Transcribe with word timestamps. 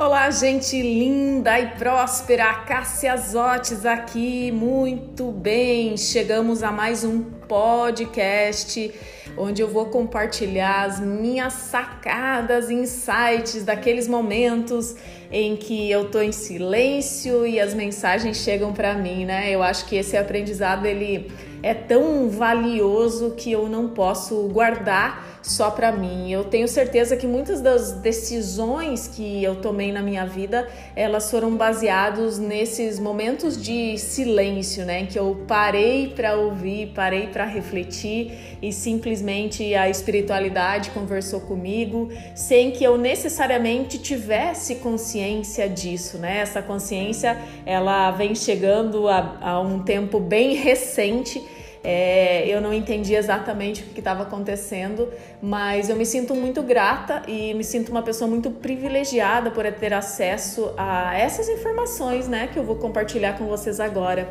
Olá, 0.00 0.30
gente 0.30 0.80
linda 0.80 1.58
e 1.58 1.70
próspera, 1.70 2.54
Cássia 2.54 3.16
Zotes 3.16 3.84
aqui, 3.84 4.52
muito 4.52 5.32
bem. 5.32 5.96
Chegamos 5.96 6.62
a 6.62 6.70
mais 6.70 7.02
um 7.02 7.20
podcast 7.20 8.94
onde 9.36 9.60
eu 9.60 9.66
vou 9.66 9.86
compartilhar 9.86 10.84
as 10.84 11.00
minhas 11.00 11.52
sacadas, 11.52 12.70
insights 12.70 13.64
daqueles 13.64 14.06
momentos 14.06 14.94
em 15.32 15.56
que 15.56 15.90
eu 15.90 16.08
tô 16.08 16.20
em 16.20 16.30
silêncio 16.30 17.44
e 17.44 17.58
as 17.58 17.74
mensagens 17.74 18.36
chegam 18.36 18.72
para 18.72 18.94
mim, 18.94 19.24
né? 19.24 19.50
Eu 19.50 19.64
acho 19.64 19.84
que 19.86 19.96
esse 19.96 20.16
aprendizado 20.16 20.86
ele 20.86 21.28
é 21.62 21.74
tão 21.74 22.28
valioso 22.28 23.32
que 23.36 23.50
eu 23.50 23.68
não 23.68 23.88
posso 23.88 24.48
guardar 24.48 25.38
só 25.42 25.70
para 25.70 25.90
mim. 25.90 26.30
Eu 26.30 26.44
tenho 26.44 26.68
certeza 26.68 27.16
que 27.16 27.26
muitas 27.26 27.60
das 27.60 27.92
decisões 27.92 29.08
que 29.08 29.42
eu 29.42 29.56
tomei 29.56 29.90
na 29.90 30.02
minha 30.02 30.26
vida, 30.26 30.68
elas 30.94 31.30
foram 31.30 31.56
baseadas 31.56 32.38
nesses 32.38 32.98
momentos 32.98 33.60
de 33.60 33.96
silêncio, 33.98 34.84
né, 34.84 35.06
que 35.06 35.18
eu 35.18 35.44
parei 35.46 36.08
para 36.08 36.36
ouvir, 36.36 36.92
parei 36.94 37.28
para 37.28 37.44
refletir 37.44 38.58
e 38.60 38.72
simplesmente 38.72 39.74
a 39.74 39.88
espiritualidade 39.88 40.90
conversou 40.90 41.40
comigo, 41.40 42.10
sem 42.34 42.70
que 42.70 42.84
eu 42.84 42.98
necessariamente 42.98 43.98
tivesse 43.98 44.76
consciência 44.76 45.68
disso, 45.68 46.18
né? 46.18 46.38
Essa 46.38 46.60
consciência, 46.60 47.38
ela 47.64 48.10
vem 48.10 48.34
chegando 48.34 49.08
a, 49.08 49.38
a 49.40 49.60
um 49.60 49.82
tempo 49.82 50.18
bem 50.18 50.54
recente 50.54 51.42
é, 51.82 52.46
eu 52.48 52.60
não 52.60 52.72
entendi 52.72 53.14
exatamente 53.14 53.82
o 53.82 53.86
que 53.86 54.00
estava 54.00 54.22
acontecendo, 54.22 55.08
mas 55.40 55.88
eu 55.88 55.96
me 55.96 56.04
sinto 56.04 56.34
muito 56.34 56.62
grata 56.62 57.22
e 57.26 57.54
me 57.54 57.64
sinto 57.64 57.90
uma 57.90 58.02
pessoa 58.02 58.28
muito 58.28 58.50
privilegiada 58.50 59.50
por 59.50 59.70
ter 59.72 59.92
acesso 59.92 60.72
a 60.76 61.16
essas 61.16 61.48
informações, 61.48 62.28
né, 62.28 62.48
que 62.52 62.58
eu 62.58 62.64
vou 62.64 62.76
compartilhar 62.76 63.38
com 63.38 63.46
vocês 63.46 63.80
agora. 63.80 64.28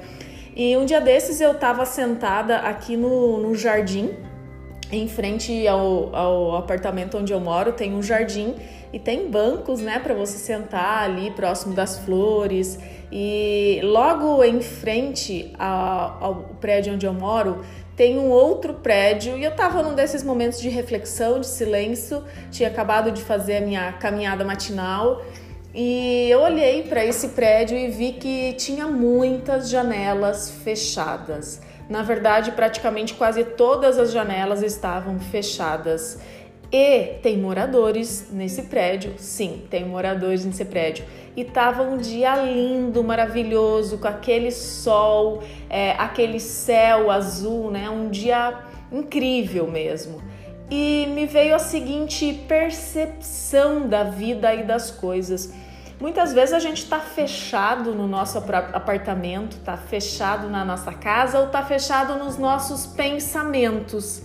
E 0.55 0.75
um 0.75 0.85
dia 0.85 0.99
desses 0.99 1.39
eu 1.39 1.51
estava 1.51 1.85
sentada 1.85 2.57
aqui 2.57 2.97
no, 2.97 3.37
no 3.37 3.55
jardim, 3.55 4.15
em 4.91 5.07
frente 5.07 5.67
ao, 5.67 6.15
ao 6.15 6.55
apartamento 6.55 7.17
onde 7.17 7.33
eu 7.33 7.39
moro, 7.39 7.73
tem 7.73 7.93
um 7.93 8.01
jardim 8.01 8.55
e 8.93 8.99
tem 8.99 9.29
bancos, 9.29 9.81
né, 9.81 9.99
para 9.99 10.13
você 10.13 10.37
sentar 10.37 11.03
ali 11.03 11.31
próximo 11.31 11.73
das 11.73 11.99
flores. 11.99 12.79
E 13.11 13.79
logo 13.83 14.43
em 14.43 14.61
frente 14.61 15.53
ao, 15.57 16.23
ao 16.23 16.35
prédio 16.59 16.93
onde 16.93 17.05
eu 17.05 17.13
moro, 17.13 17.61
tem 17.95 18.17
um 18.17 18.29
outro 18.29 18.75
prédio 18.75 19.37
e 19.37 19.43
eu 19.43 19.55
tava 19.55 19.81
num 19.81 19.95
desses 19.95 20.23
momentos 20.23 20.61
de 20.61 20.69
reflexão, 20.69 21.39
de 21.39 21.47
silêncio, 21.47 22.23
tinha 22.51 22.69
acabado 22.69 23.11
de 23.11 23.21
fazer 23.21 23.57
a 23.57 23.61
minha 23.61 23.91
caminhada 23.93 24.45
matinal 24.45 25.21
e 25.73 26.27
eu 26.29 26.41
olhei 26.41 26.83
para 26.83 27.05
esse 27.05 27.29
prédio 27.29 27.77
e 27.77 27.87
vi 27.87 28.13
que 28.13 28.53
tinha 28.53 28.87
muitas 28.87 29.69
janelas 29.69 30.49
fechadas. 30.49 31.61
Na 31.89 32.01
verdade, 32.01 32.51
praticamente 32.51 33.13
quase 33.13 33.43
todas 33.43 33.97
as 33.97 34.11
janelas 34.11 34.61
estavam 34.61 35.19
fechadas. 35.19 36.19
E 36.71 37.19
tem 37.23 37.37
moradores 37.37 38.27
nesse 38.29 38.63
prédio, 38.63 39.13
sim, 39.17 39.65
tem 39.69 39.85
moradores 39.85 40.43
nesse 40.43 40.65
prédio. 40.65 41.05
E 41.35 41.45
tava 41.45 41.83
um 41.83 41.97
dia 41.97 42.35
lindo, 42.35 43.01
maravilhoso, 43.03 43.99
com 43.99 44.07
aquele 44.07 44.51
sol, 44.51 45.41
é, 45.69 45.91
aquele 45.91 46.39
céu 46.39 47.09
azul, 47.09 47.71
né? 47.71 47.89
Um 47.89 48.09
dia 48.09 48.59
incrível 48.91 49.67
mesmo. 49.67 50.21
E 50.69 51.07
me 51.13 51.25
veio 51.25 51.55
a 51.55 51.59
seguinte 51.59 52.43
percepção 52.47 53.87
da 53.87 54.03
vida 54.03 54.53
e 54.53 54.63
das 54.63 54.91
coisas. 54.91 55.53
Muitas 55.99 56.33
vezes 56.33 56.53
a 56.53 56.59
gente 56.59 56.83
está 56.83 56.99
fechado 56.99 57.93
no 57.95 58.07
nosso 58.07 58.37
apartamento, 58.37 59.57
está 59.57 59.75
fechado 59.75 60.49
na 60.49 60.63
nossa 60.63 60.93
casa 60.93 61.39
ou 61.39 61.47
está 61.47 61.63
fechado 61.63 62.15
nos 62.23 62.37
nossos 62.37 62.85
pensamentos 62.85 64.23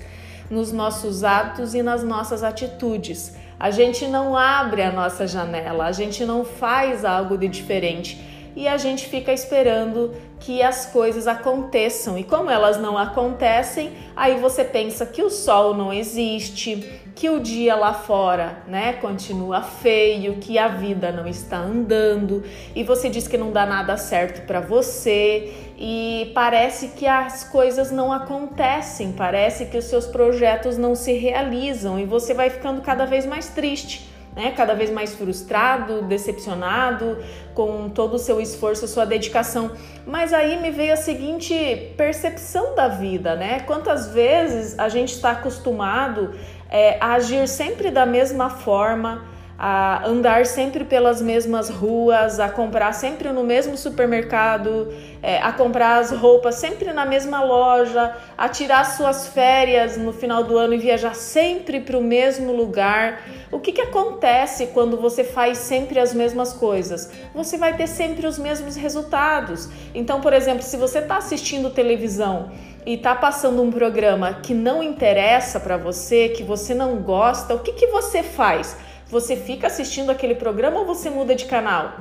nos 0.52 0.70
nossos 0.70 1.24
atos 1.24 1.74
e 1.74 1.82
nas 1.82 2.04
nossas 2.04 2.44
atitudes. 2.44 3.34
A 3.58 3.70
gente 3.70 4.06
não 4.06 4.36
abre 4.36 4.82
a 4.82 4.92
nossa 4.92 5.26
janela, 5.26 5.86
a 5.86 5.92
gente 5.92 6.26
não 6.26 6.44
faz 6.44 7.06
algo 7.06 7.38
de 7.38 7.48
diferente 7.48 8.31
e 8.54 8.68
a 8.68 8.76
gente 8.76 9.06
fica 9.06 9.32
esperando 9.32 10.14
que 10.40 10.62
as 10.62 10.86
coisas 10.86 11.26
aconteçam. 11.26 12.18
E 12.18 12.24
como 12.24 12.50
elas 12.50 12.76
não 12.76 12.98
acontecem, 12.98 13.92
aí 14.16 14.38
você 14.40 14.64
pensa 14.64 15.06
que 15.06 15.22
o 15.22 15.30
sol 15.30 15.74
não 15.74 15.92
existe, 15.92 17.00
que 17.14 17.28
o 17.30 17.38
dia 17.38 17.76
lá 17.76 17.94
fora, 17.94 18.58
né, 18.66 18.94
continua 18.94 19.62
feio, 19.62 20.36
que 20.36 20.58
a 20.58 20.68
vida 20.68 21.12
não 21.12 21.26
está 21.26 21.58
andando, 21.58 22.42
e 22.74 22.82
você 22.82 23.08
diz 23.08 23.28
que 23.28 23.38
não 23.38 23.52
dá 23.52 23.64
nada 23.64 23.96
certo 23.96 24.46
para 24.46 24.60
você, 24.60 25.52
e 25.78 26.30
parece 26.34 26.88
que 26.88 27.06
as 27.06 27.44
coisas 27.44 27.90
não 27.90 28.12
acontecem, 28.12 29.12
parece 29.12 29.66
que 29.66 29.76
os 29.76 29.84
seus 29.84 30.06
projetos 30.06 30.76
não 30.76 30.94
se 30.94 31.12
realizam 31.12 31.98
e 31.98 32.04
você 32.04 32.32
vai 32.34 32.50
ficando 32.50 32.80
cada 32.82 33.04
vez 33.04 33.26
mais 33.26 33.48
triste 33.48 34.11
né? 34.34 34.52
Cada 34.52 34.74
vez 34.74 34.90
mais 34.90 35.14
frustrado, 35.14 36.02
decepcionado 36.02 37.18
com 37.54 37.88
todo 37.90 38.14
o 38.14 38.18
seu 38.18 38.40
esforço, 38.40 38.88
sua 38.88 39.04
dedicação. 39.04 39.72
Mas 40.06 40.32
aí 40.32 40.60
me 40.60 40.70
veio 40.70 40.94
a 40.94 40.96
seguinte 40.96 41.54
percepção 41.96 42.74
da 42.74 42.88
vida, 42.88 43.36
né? 43.36 43.60
Quantas 43.60 44.08
vezes 44.08 44.78
a 44.78 44.88
gente 44.88 45.14
está 45.14 45.32
acostumado 45.32 46.34
é, 46.70 46.96
a 47.00 47.12
agir 47.12 47.46
sempre 47.46 47.90
da 47.90 48.06
mesma 48.06 48.48
forma, 48.48 49.24
a 49.64 50.08
andar 50.08 50.44
sempre 50.44 50.84
pelas 50.84 51.22
mesmas 51.22 51.68
ruas, 51.68 52.40
a 52.40 52.48
comprar 52.48 52.92
sempre 52.92 53.30
no 53.30 53.44
mesmo 53.44 53.78
supermercado, 53.78 54.92
é, 55.22 55.38
a 55.38 55.52
comprar 55.52 56.00
as 56.00 56.10
roupas 56.10 56.56
sempre 56.56 56.92
na 56.92 57.06
mesma 57.06 57.44
loja, 57.44 58.12
a 58.36 58.48
tirar 58.48 58.84
suas 58.84 59.28
férias 59.28 59.96
no 59.96 60.12
final 60.12 60.42
do 60.42 60.58
ano 60.58 60.74
e 60.74 60.78
viajar 60.78 61.14
sempre 61.14 61.80
para 61.80 61.96
o 61.96 62.02
mesmo 62.02 62.50
lugar. 62.50 63.22
O 63.52 63.60
que, 63.60 63.70
que 63.70 63.80
acontece 63.80 64.66
quando 64.74 64.96
você 64.96 65.22
faz 65.22 65.58
sempre 65.58 66.00
as 66.00 66.12
mesmas 66.12 66.52
coisas? 66.52 67.12
Você 67.32 67.56
vai 67.56 67.76
ter 67.76 67.86
sempre 67.86 68.26
os 68.26 68.40
mesmos 68.40 68.74
resultados. 68.74 69.68
Então, 69.94 70.20
por 70.20 70.32
exemplo, 70.32 70.64
se 70.64 70.76
você 70.76 70.98
está 70.98 71.18
assistindo 71.18 71.70
televisão 71.70 72.50
e 72.84 72.94
está 72.94 73.14
passando 73.14 73.62
um 73.62 73.70
programa 73.70 74.40
que 74.42 74.54
não 74.54 74.82
interessa 74.82 75.60
para 75.60 75.76
você, 75.76 76.30
que 76.30 76.42
você 76.42 76.74
não 76.74 76.96
gosta, 76.96 77.54
o 77.54 77.60
que, 77.60 77.70
que 77.70 77.86
você 77.86 78.24
faz? 78.24 78.76
Você 79.12 79.36
fica 79.36 79.66
assistindo 79.66 80.08
aquele 80.08 80.34
programa 80.34 80.80
ou 80.80 80.86
você 80.86 81.10
muda 81.10 81.34
de 81.34 81.44
canal? 81.44 81.96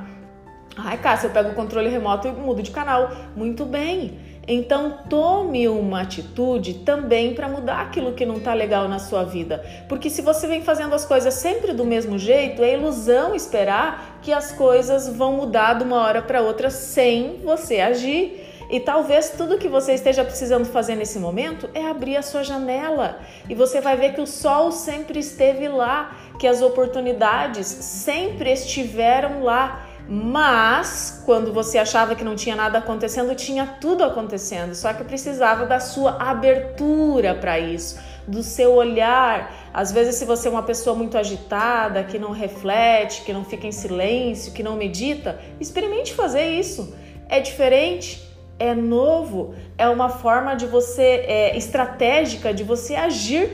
Ai, 0.77 0.97
Cássia, 0.97 1.27
eu 1.27 1.33
pego 1.33 1.49
o 1.49 1.53
controle 1.53 1.89
remoto 1.89 2.25
e 2.25 2.31
mudo 2.31 2.63
de 2.63 2.72
canal. 2.72 3.11
Muito 3.35 3.66
bem. 3.66 4.17
Então 4.47 4.99
tome 5.09 5.67
uma 5.67 6.03
atitude 6.03 6.73
também 6.85 7.35
para 7.35 7.49
mudar 7.49 7.81
aquilo 7.81 8.13
que 8.13 8.25
não 8.25 8.38
está 8.38 8.53
legal 8.53 8.88
na 8.88 8.97
sua 8.97 9.25
vida. 9.25 9.61
Porque 9.89 10.09
se 10.09 10.22
você 10.22 10.47
vem 10.47 10.63
fazendo 10.63 10.95
as 10.95 11.03
coisas 11.03 11.33
sempre 11.33 11.73
do 11.73 11.83
mesmo 11.83 12.17
jeito, 12.17 12.63
é 12.63 12.75
ilusão 12.75 13.35
esperar 13.35 14.19
que 14.22 14.31
as 14.31 14.53
coisas 14.53 15.09
vão 15.09 15.33
mudar 15.33 15.73
de 15.73 15.83
uma 15.83 15.97
hora 15.97 16.22
para 16.22 16.41
outra 16.41 16.69
sem 16.69 17.41
você 17.43 17.81
agir. 17.81 18.41
E 18.72 18.80
talvez 18.80 19.32
tudo 19.32 19.58
que 19.58 19.68
você 19.68 19.96
esteja 19.96 20.24
precisando 20.24 20.64
fazer 20.64 20.96
nesse 20.96 21.20
momento 21.20 21.70
é 21.74 21.86
abrir 21.86 22.16
a 22.16 22.22
sua 22.22 22.42
janela 22.42 23.20
e 23.50 23.54
você 23.54 23.82
vai 23.82 23.98
ver 23.98 24.14
que 24.14 24.22
o 24.22 24.26
sol 24.26 24.72
sempre 24.72 25.20
esteve 25.20 25.68
lá, 25.68 26.16
que 26.40 26.48
as 26.48 26.62
oportunidades 26.62 27.68
sempre 27.68 28.50
estiveram 28.50 29.44
lá. 29.44 29.88
Mas 30.08 31.22
quando 31.26 31.52
você 31.52 31.78
achava 31.78 32.16
que 32.16 32.24
não 32.24 32.34
tinha 32.34 32.56
nada 32.56 32.78
acontecendo, 32.78 33.36
tinha 33.36 33.68
tudo 33.82 34.06
acontecendo, 34.06 34.74
só 34.74 34.94
que 34.94 35.03
precisava 35.03 35.66
da 35.66 35.82
sua 35.82 36.22
abertura 36.22 37.36
para 37.36 37.59
isso, 37.59 38.00
do 38.26 38.42
seu 38.42 38.74
olhar. 38.74 39.53
Às 39.74 39.92
vezes, 39.92 40.16
se 40.16 40.24
você 40.24 40.47
é 40.47 40.52
uma 40.52 40.64
pessoa 40.64 40.96
muito 40.96 41.17
agitada, 41.17 42.06
que 42.06 42.17
não 42.17 42.32
reflete, 42.32 43.24
que 43.24 43.34
não 43.34 43.44
fica 43.44 43.67
em 43.67 43.72
silêncio, 43.72 44.53
que 44.53 44.64
não 44.64 44.78
medita, 44.78 45.40
experimente 45.59 46.14
fazer 46.14 46.47
isso. 46.58 46.96
É 47.29 47.40
diferente, 47.40 48.30
é 48.61 48.75
novo, 48.75 49.55
é 49.75 49.90
uma 49.90 50.08
forma 50.08 50.53
de 50.53 50.67
você, 50.67 51.25
é, 51.28 51.58
estratégica 51.58 52.53
de 52.53 52.63
você 52.63 52.93
agir 52.93 53.49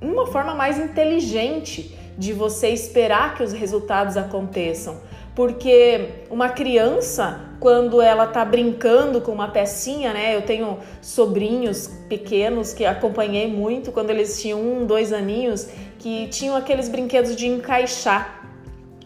uma 0.00 0.26
forma 0.26 0.54
mais 0.54 0.78
inteligente, 0.78 1.94
de 2.16 2.32
você 2.32 2.70
esperar 2.70 3.34
que 3.34 3.42
os 3.42 3.52
resultados 3.52 4.16
aconteçam. 4.16 4.96
Porque 5.34 6.24
uma 6.30 6.48
criança, 6.48 7.40
quando 7.60 8.00
ela 8.00 8.26
tá 8.26 8.42
brincando 8.42 9.20
com 9.20 9.32
uma 9.32 9.48
pecinha, 9.48 10.14
né? 10.14 10.34
Eu 10.34 10.42
tenho 10.42 10.78
sobrinhos 11.02 11.88
pequenos 12.08 12.72
que 12.72 12.86
acompanhei 12.86 13.46
muito 13.46 13.92
quando 13.92 14.10
eles 14.10 14.40
tinham 14.40 14.60
um, 14.60 14.86
dois 14.86 15.12
aninhos, 15.12 15.68
que 15.98 16.26
tinham 16.28 16.56
aqueles 16.56 16.88
brinquedos 16.88 17.36
de 17.36 17.46
encaixar. 17.46 18.37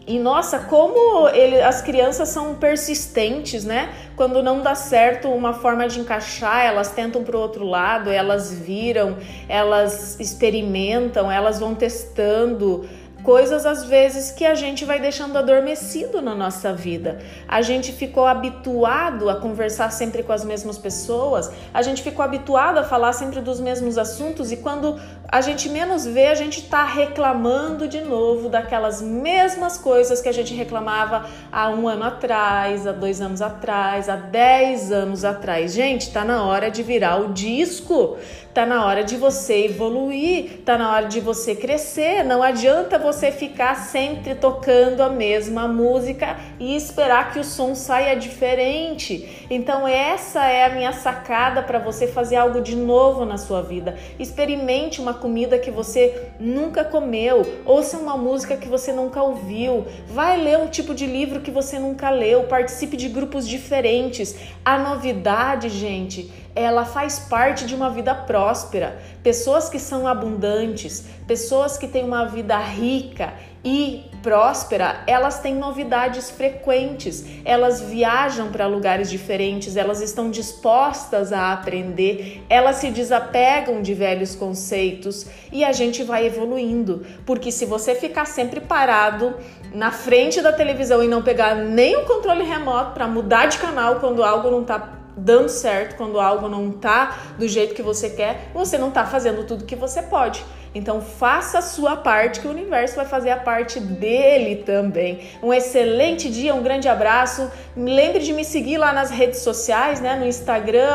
E 0.07 0.19
nossa, 0.19 0.59
como 0.61 1.29
ele, 1.29 1.61
as 1.61 1.81
crianças 1.81 2.29
são 2.29 2.55
persistentes, 2.55 3.65
né? 3.65 3.93
Quando 4.17 4.43
não 4.43 4.61
dá 4.61 4.75
certo 4.75 5.29
uma 5.29 5.53
forma 5.53 5.89
de 5.89 6.01
encaixar, 6.01 6.65
elas 6.65 6.91
tentam 6.91 7.23
para 7.23 7.37
o 7.37 7.41
outro 7.41 7.65
lado, 7.65 8.11
elas 8.11 8.53
viram, 8.53 9.17
elas 9.49 10.19
experimentam, 10.19 11.31
elas 11.31 11.61
vão 11.61 11.75
testando 11.75 12.85
coisas 13.23 13.65
às 13.65 13.85
vezes 13.85 14.33
que 14.33 14.45
a 14.45 14.55
gente 14.55 14.85
vai 14.85 14.99
deixando 14.99 15.37
adormecido 15.39 16.21
na 16.21 16.35
nossa 16.35 16.73
vida. 16.73 17.21
A 17.47 17.63
gente 17.63 17.93
ficou 17.93 18.27
habituado 18.27 19.31
a 19.31 19.37
conversar 19.37 19.91
sempre 19.91 20.23
com 20.23 20.33
as 20.33 20.45
mesmas 20.45 20.77
pessoas, 20.77 21.51
a 21.73 21.83
gente 21.83 22.03
ficou 22.03 22.25
habituado 22.25 22.79
a 22.79 22.85
falar 22.85 23.13
sempre 23.13 23.41
dos 23.41 23.61
mesmos 23.61 23.97
assuntos 23.97 24.51
e 24.51 24.57
quando 24.57 25.01
a 25.33 25.41
gente 25.41 25.71
menos 25.71 26.05
vê, 26.05 26.27
a 26.27 26.35
gente 26.35 26.61
está 26.61 26.85
reclamando 26.85 27.89
de 27.89 28.03
novo 28.03 28.51
daquelas 28.51 29.01
mesmas 29.01 29.79
coisas 29.79 30.21
que 30.21 30.29
a 30.29 30.33
gente 30.33 30.53
reclamava 30.53 31.25
há 31.51 31.71
um 31.71 31.89
ano 31.89 32.05
atrás, 32.05 32.87
há 32.87 32.93
dois 32.93 33.19
anos 33.19 33.41
atrás, 33.41 34.11
há 34.11 34.17
dez 34.17 34.93
anos 34.93 35.25
atrás. 35.25 35.73
Gente, 35.73 36.13
tá 36.13 36.23
na 36.23 36.45
hora 36.45 36.71
de 36.71 36.83
virar 36.83 37.17
o 37.17 37.33
disco, 37.33 38.19
tá 38.53 38.67
na 38.67 38.85
hora 38.85 39.03
de 39.03 39.17
você 39.17 39.65
evoluir, 39.65 40.61
tá 40.67 40.77
na 40.77 40.93
hora 40.93 41.07
de 41.07 41.19
você 41.19 41.55
crescer. 41.55 42.23
Não 42.23 42.43
adianta 42.43 42.99
você 42.99 43.33
ficar 43.33 43.75
sempre 43.77 44.35
tocando 44.35 45.03
a 45.03 45.09
mesma 45.09 45.67
música 45.67 46.37
e 46.61 46.77
esperar 46.77 47.33
que 47.33 47.39
o 47.39 47.45
som 47.45 47.75
saia 47.75 48.15
diferente. 48.15 49.47
Então, 49.49 49.89
essa 49.89 50.45
é 50.45 50.67
a 50.67 50.75
minha 50.75 50.93
sacada 50.93 51.63
para 51.63 51.79
você 51.79 52.07
fazer 52.07 52.37
algo 52.37 52.61
de 52.61 52.77
novo 52.77 53.25
na 53.25 53.39
sua 53.39 53.63
vida. 53.63 53.97
Experimente 54.19 55.01
uma 55.01 55.22
comida 55.23 55.57
que 55.57 55.71
você 55.71 56.31
nunca 56.41 56.85
comeu, 56.85 57.47
ouça 57.65 57.97
uma 57.97 58.17
música 58.17 58.57
que 58.57 58.67
você 58.67 58.93
nunca 58.93 59.23
ouviu, 59.23 59.87
vai 60.09 60.37
ler 60.37 60.59
um 60.59 60.67
tipo 60.67 60.93
de 60.93 61.07
livro 61.07 61.41
que 61.41 61.51
você 61.51 61.79
nunca 61.79 62.11
leu, 62.11 62.43
participe 62.49 62.97
de 62.97 63.09
grupos 63.09 63.47
diferentes. 63.47 64.35
A 64.65 64.77
novidade, 64.77 65.69
gente, 65.69 66.29
ela 66.55 66.85
faz 66.85 67.19
parte 67.19 67.67
de 67.67 67.75
uma 67.75 67.89
vida 67.89 68.15
próspera. 68.15 68.99
Pessoas 69.23 69.69
que 69.69 69.79
são 69.79 70.07
abundantes, 70.07 71.05
pessoas 71.27 71.79
que 71.79 71.89
têm 71.89 72.05
uma 72.05 72.27
vida 72.27 72.59
rica 72.59 73.33
e 73.65 74.05
próspera, 74.23 75.03
elas 75.07 75.41
têm 75.41 75.55
novidades 75.55 76.31
frequentes, 76.31 77.25
elas 77.45 77.81
viajam 77.81 78.51
para 78.51 78.67
lugares 78.67 79.09
diferentes, 79.09 79.77
elas 79.77 80.01
estão 80.01 80.31
dispostas 80.31 81.33
a 81.33 81.53
aprender, 81.53 82.45
elas 82.51 82.77
se 82.77 82.91
desapegam 82.91 83.81
de 83.81 83.95
velhos 83.95 84.35
conceitos 84.35 85.27
e 85.53 85.65
a 85.65 85.73
gente 85.73 86.03
vai 86.03 86.27
evoluindo. 86.27 87.07
Porque 87.25 87.51
se 87.51 87.65
você 87.65 87.95
ficar 87.95 88.27
sempre 88.27 88.61
parado 88.61 89.35
na 89.73 89.91
frente 89.91 90.43
da 90.43 90.53
televisão 90.53 91.03
e 91.03 91.09
não 91.09 91.23
pegar 91.23 91.55
nem 91.55 91.97
o 91.97 92.05
controle 92.05 92.45
remoto 92.45 92.93
para 92.93 93.07
mudar 93.07 93.47
de 93.47 93.59
canal 93.59 94.01
quando 94.01 94.23
algo 94.25 94.51
não 94.51 94.63
está 94.63 95.02
dando 95.17 95.49
certo, 95.49 95.97
quando 95.97 96.19
algo 96.19 96.49
não 96.49 96.71
tá 96.71 97.19
do 97.39 97.47
jeito 97.47 97.75
que 97.75 97.83
você 97.83 98.11
quer, 98.11 98.49
você 98.55 98.79
não 98.79 98.91
tá 98.91 99.05
fazendo 99.05 99.45
tudo 99.45 99.65
que 99.65 99.77
você 99.77 100.03
pode. 100.03 100.45
Então 100.75 101.03
faça 101.03 101.59
a 101.59 101.63
sua 101.63 101.97
parte 101.97 102.41
que 102.41 102.47
o 102.47 102.51
universo 102.51 102.97
vai 102.97 103.05
fazer 103.05 103.31
a 103.31 103.37
parte 103.37 103.79
dele 103.79 104.63
também. 104.63 105.21
Um 105.43 105.53
excelente 105.53 106.31
dia, 106.31 106.55
um 106.55 106.63
grande 106.63 106.89
abraço. 106.89 107.51
Lembre 107.77 108.21
de 108.21 108.33
me 108.33 108.45
seguir 108.45 108.79
lá 108.79 108.93
nas 108.93 109.11
redes 109.11 109.41
sociais, 109.41 110.01
né, 110.01 110.17
no 110.17 110.27
Instagram 110.27 110.89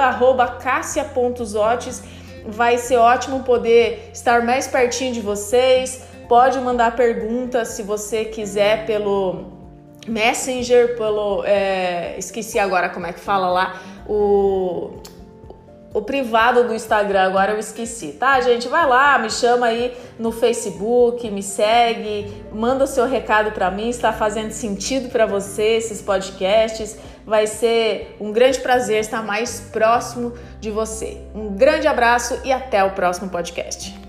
@cassia.zotes. 0.59 2.01
Vai 2.47 2.77
ser 2.77 2.97
ótimo 2.97 3.43
poder 3.43 4.09
estar 4.13 4.41
mais 4.43 4.67
pertinho 4.67 5.13
de 5.13 5.21
vocês. 5.21 6.03
Pode 6.27 6.59
mandar 6.59 6.95
perguntas 6.95 7.69
se 7.69 7.83
você 7.83 8.25
quiser 8.25 8.85
pelo 8.85 9.56
Messenger, 10.07 10.95
pelo. 10.98 11.44
É, 11.45 12.15
esqueci 12.18 12.57
agora 12.57 12.89
como 12.89 13.06
é 13.06 13.13
que 13.13 13.19
fala 13.19 13.50
lá 13.50 13.81
o, 14.07 15.01
o 15.94 16.01
privado 16.01 16.63
do 16.63 16.74
Instagram, 16.74 17.24
agora 17.24 17.51
eu 17.51 17.59
esqueci, 17.59 18.13
tá, 18.13 18.39
gente? 18.42 18.68
Vai 18.68 18.88
lá, 18.88 19.18
me 19.18 19.30
chama 19.30 19.68
aí 19.68 19.95
no 20.18 20.31
Facebook, 20.31 21.30
me 21.30 21.44
segue, 21.44 22.44
manda 22.51 22.83
o 22.83 22.88
seu 22.88 23.06
recado 23.06 23.51
para 23.51 23.69
mim, 23.69 23.89
está 23.89 24.13
fazendo 24.13 24.51
sentido 24.51 25.09
para 25.09 25.25
você 25.25 25.77
esses 25.77 26.01
podcasts. 26.01 26.98
Vai 27.25 27.45
ser 27.45 28.15
um 28.21 28.31
grande 28.31 28.60
prazer 28.60 29.01
estar 29.01 29.21
mais 29.21 29.60
próximo 29.60 30.33
de 30.62 30.71
você. 30.71 31.18
Um 31.36 31.56
grande 31.56 31.86
abraço 31.86 32.39
e 32.45 32.53
até 32.53 32.83
o 32.83 32.92
próximo 32.92 33.30
podcast. 33.30 34.06